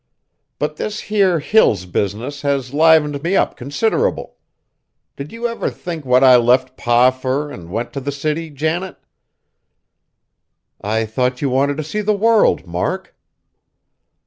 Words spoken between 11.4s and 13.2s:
you wanted to see the world, Mark."